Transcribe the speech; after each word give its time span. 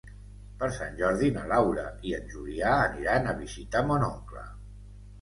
Per 0.63 0.69
Sant 0.77 0.97
Jordi 1.01 1.29
na 1.35 1.43
Laura 1.53 1.85
i 2.13 2.17
en 2.21 2.27
Julià 2.33 2.75
aniran 2.89 3.33
a 3.33 3.39
visitar 3.47 3.89
mon 3.93 4.11
oncle. 4.13 4.51